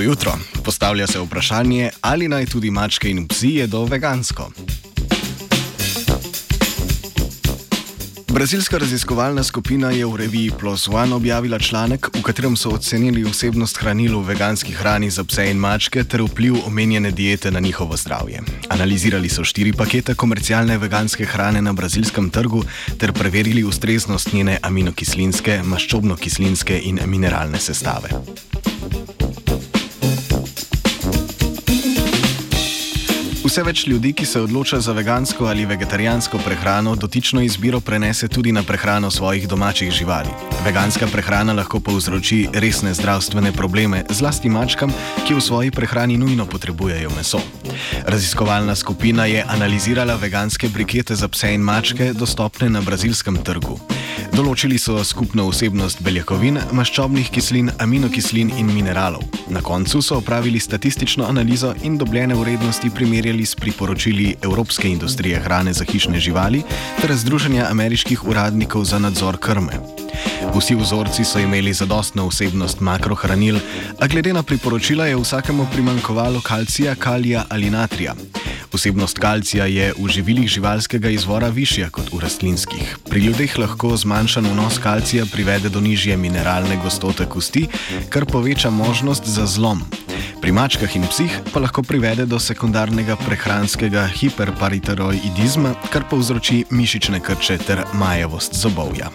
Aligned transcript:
Dobro 0.00 0.10
jutro. 0.10 0.32
Postavlja 0.64 1.06
se 1.06 1.18
vprašanje, 1.20 1.90
ali 2.00 2.28
naj 2.28 2.46
tudi 2.46 2.70
mačke 2.70 3.10
in 3.10 3.28
psi 3.28 3.48
jedo 3.48 3.84
vegansko. 3.84 4.50
Brazilska 8.28 8.78
raziskovalna 8.78 9.42
skupina 9.42 9.90
je 9.90 10.06
v 10.06 10.16
reviji 10.16 10.50
Plus 10.58 10.88
One 10.88 11.14
objavila 11.14 11.58
članek, 11.58 12.06
v 12.16 12.22
katerem 12.22 12.56
so 12.56 12.70
ocenili 12.70 13.24
vsebnost 13.24 13.76
hranil 13.76 14.18
v 14.18 14.26
veganski 14.26 14.72
hrani 14.72 15.10
za 15.10 15.24
pse 15.24 15.50
in 15.50 15.58
mačke 15.58 16.04
ter 16.04 16.22
vpliv 16.22 16.56
omenjene 16.66 17.10
diete 17.10 17.50
na 17.50 17.60
njihovo 17.60 17.96
zdravje. 17.96 18.40
Analizirali 18.68 19.28
so 19.28 19.44
štiri 19.44 19.72
pakete 19.72 20.14
komercialne 20.14 20.78
veganske 20.78 21.24
hrane 21.24 21.62
na 21.62 21.72
brazilskem 21.72 22.30
trgu 22.30 22.64
ter 22.98 23.12
preverili 23.12 23.64
ustreznost 23.64 24.32
njene 24.32 24.58
aminokislinske, 24.62 25.60
maščobno-kislinske 25.64 26.80
in 26.84 27.00
mineralne 27.06 27.58
sestave. 27.58 28.08
Vse 33.50 33.64
več 33.66 33.80
ljudi, 33.90 34.12
ki 34.14 34.22
se 34.30 34.38
odloča 34.38 34.78
za 34.78 34.92
vegansko 34.94 35.48
ali 35.50 35.64
vegetarijansko 35.66 36.38
prehrano, 36.44 36.92
dotično 36.94 37.42
izbiro 37.42 37.80
prenese 37.80 38.28
tudi 38.28 38.52
na 38.54 38.62
prehrano 38.62 39.10
svojih 39.10 39.48
domačih 39.50 39.90
živali. 39.90 40.30
Veganska 40.64 41.08
prehrana 41.10 41.56
lahko 41.58 41.80
povzroči 41.80 42.44
resne 42.54 42.94
zdravstvene 42.94 43.50
probleme, 43.52 44.04
zlasti 44.10 44.48
mačkam, 44.48 44.94
ki 45.26 45.34
v 45.34 45.42
svoji 45.42 45.74
prehrani 45.74 46.14
nujno 46.16 46.46
potrebujejo 46.46 47.10
meso. 47.16 47.42
Raziskovalna 48.06 48.74
skupina 48.74 49.24
je 49.26 49.44
analizirala 49.48 50.14
veganske 50.16 50.68
brikete 50.68 51.14
za 51.14 51.28
pse 51.28 51.54
in 51.54 51.60
mačke, 51.60 52.12
dostopne 52.12 52.70
na 52.70 52.80
brazilskem 52.80 53.36
trgu. 53.44 53.78
Določili 54.30 54.78
so 54.78 54.94
skupno 55.04 55.48
vsebnost 55.48 56.02
beljakovin, 56.06 56.60
maščobnih 56.76 57.30
kislin, 57.34 57.70
aminokislin 57.82 58.52
in 58.60 58.70
mineralov. 58.70 59.24
Na 59.50 59.62
koncu 59.62 60.02
so 60.02 60.20
opravili 60.20 60.60
statistično 60.60 61.26
analizo 61.26 61.72
in 61.82 61.98
dobljene 61.98 62.36
vrednosti 62.38 62.90
primerjali 62.94 63.46
s 63.46 63.58
priporočili 63.58 64.36
Evropske 64.42 64.88
industrije 64.88 65.40
hrane 65.40 65.72
za 65.72 65.84
hišne 65.84 66.20
živali 66.20 66.62
ter 67.00 67.16
Združenja 67.16 67.66
ameriških 67.70 68.24
uradnikov 68.28 68.84
za 68.84 68.98
nadzor 68.98 69.40
krme. 69.40 69.80
Vsi 70.54 70.74
vzorci 70.74 71.24
so 71.24 71.38
imeli 71.38 71.72
zadostno 71.72 72.26
vsebnost 72.26 72.80
makrohranil, 72.80 73.58
a 73.98 74.06
glede 74.06 74.32
na 74.32 74.42
priporočila 74.42 75.06
je 75.06 75.16
vsakemu 75.16 75.66
primankovalo 75.72 76.40
kalcija, 76.40 76.94
kalija 76.94 77.44
ali 77.48 77.70
natrija. 77.70 78.14
Vsebnost 78.72 79.18
kalcija 79.18 79.66
je 79.66 79.92
v 79.98 80.08
živilih 80.08 80.48
živalskega 80.48 81.10
izvora 81.10 81.48
višja 81.48 81.90
kot 81.90 82.12
v 82.12 82.20
rastlinskih. 82.20 82.96
Pri 83.08 83.20
ljudeh 83.20 83.58
lahko 83.58 83.96
zmanjšan 83.96 84.46
vnos 84.46 84.78
kalcija 84.78 85.26
privede 85.32 85.68
do 85.68 85.80
nižje 85.80 86.16
mineralne 86.16 86.76
gostote 86.82 87.26
kosti, 87.26 87.66
kar 88.08 88.26
poveča 88.26 88.70
možnost 88.70 89.26
za 89.26 89.46
zlom. 89.46 89.82
Pri 90.40 90.52
mačkah 90.52 90.96
in 90.96 91.06
psih 91.06 91.40
pa 91.52 91.60
lahko 91.60 91.82
privede 91.82 92.26
do 92.26 92.38
sekundarnega 92.38 93.16
prehranskega 93.16 94.06
hiperpariteroidizma, 94.06 95.74
kar 95.92 96.08
povzroči 96.10 96.64
mišične 96.70 97.20
krče 97.20 97.58
ter 97.58 97.84
majavost 97.94 98.54
zobovja. 98.54 99.10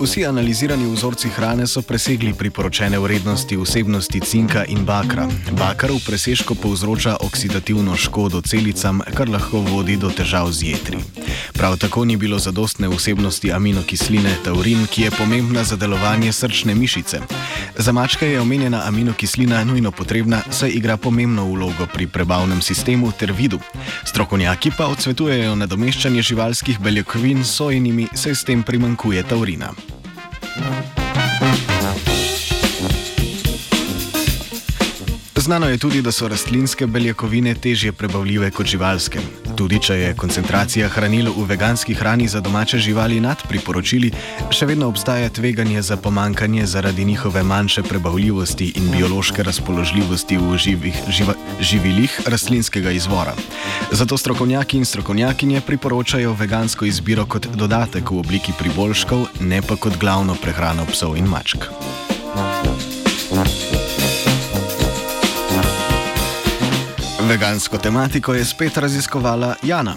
Vsi 0.00 0.26
analizirani 0.26 0.86
vzorci 0.92 1.28
hrane 1.28 1.66
so 1.66 1.82
presegli 1.82 2.32
priporočene 2.32 2.98
vrednosti 2.98 3.56
vsebnosti 3.56 4.20
cinka 4.20 4.64
in 4.64 4.84
bakra. 4.84 5.28
Bakar 5.52 5.92
v 5.92 6.00
presežku 6.06 6.54
povzroča 6.54 7.16
oksidativno 7.20 7.96
škodo 7.96 8.40
celicam, 8.40 9.02
kar 9.14 9.28
lahko 9.28 9.60
vodi 9.60 10.00
do 10.00 10.08
težav 10.08 10.48
z 10.56 10.72
jetri. 10.72 11.04
Prav 11.52 11.76
tako 11.76 12.04
ni 12.04 12.16
bilo 12.16 12.38
zadostne 12.38 12.88
vsebnosti 12.88 13.52
aminokisline 13.52 14.32
taurin, 14.44 14.86
ki 14.88 15.02
je 15.02 15.10
pomembna 15.10 15.64
za 15.64 15.76
delovanje 15.76 16.32
srčne 16.32 16.74
mišice. 16.74 17.20
Za 17.76 17.92
mačke 17.92 18.26
je 18.26 18.40
omenjena 18.40 18.82
aminokislina 18.88 19.64
nujno 19.64 19.90
potrebna, 19.92 20.40
saj 20.50 20.70
igra 20.80 20.96
pomembno 20.96 21.44
vlogo 21.44 21.86
pri 21.92 22.06
prebavnem 22.06 22.62
sistemu 22.62 23.12
ter 23.12 23.32
vidu. 23.32 23.60
Strokovnjaki 24.04 24.72
pa 24.76 24.88
odsvetujejo 24.88 25.54
nadomeščanje 25.60 26.22
živalskih 26.22 26.80
beljakovin 26.80 27.44
s 27.44 27.52
sojenimi, 27.60 28.08
saj 28.14 28.34
s 28.34 28.44
tem 28.44 28.62
primankuje 28.62 29.22
taurina. 29.28 29.89
Música 30.60 31.69
Znano 35.40 35.68
je 35.68 35.78
tudi, 35.78 36.02
da 36.02 36.12
so 36.12 36.28
rastlinske 36.28 36.86
beljakovine 36.86 37.54
težje 37.54 37.92
prebavljive 37.92 38.50
kot 38.50 38.66
živalske. 38.66 39.20
Tudi 39.56 39.78
če 39.80 39.94
je 39.94 40.10
koncentracija 40.14 40.88
hranil 40.92 41.30
v 41.32 41.46
veganski 41.48 41.94
hrani 41.96 42.26
za 42.28 42.42
domače 42.44 42.78
živali 42.78 43.20
nad 43.24 43.40
priporočili, 43.48 44.10
še 44.52 44.68
vedno 44.68 44.90
obstaja 44.92 45.30
tveganje 45.32 45.80
za 45.82 45.96
pomankanje 45.96 46.66
zaradi 46.66 47.04
njihove 47.08 47.42
manjše 47.42 47.82
prebavljivosti 47.88 48.68
in 48.76 48.90
biološke 48.92 49.42
razpoložljivosti 49.42 50.36
v 50.36 50.58
živih, 50.58 51.00
živa, 51.08 51.34
živilih 51.60 52.20
rastlinskega 52.26 52.92
izvora. 52.92 53.32
Zato 53.92 54.20
strokovnjaki 54.20 54.76
in 54.76 54.84
strokovnjakinje 54.84 55.64
priporočajo 55.66 56.36
vegansko 56.36 56.84
izbiro 56.84 57.24
kot 57.24 57.48
dodatek 57.56 58.12
v 58.12 58.20
obliki 58.20 58.52
priboljškov, 58.60 59.26
ne 59.40 59.64
pa 59.64 59.80
kot 59.80 59.96
glavno 59.96 60.36
prehrano 60.36 60.84
psov 60.92 61.16
in 61.16 61.32
mačk. 61.32 61.64
Vegansko 67.30 67.78
tematiko 67.78 68.34
je 68.34 68.44
spet 68.44 68.76
raziskovala 68.76 69.54
Jana. 69.62 69.94